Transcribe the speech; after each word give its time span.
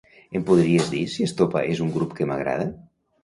Em 0.37 0.45
podries 0.45 0.87
dir 0.93 1.01
si 1.15 1.27
Estopa 1.29 1.63
és 1.75 1.83
un 1.87 1.93
grup 1.99 2.17
que 2.21 2.29
m'agrada? 2.31 2.67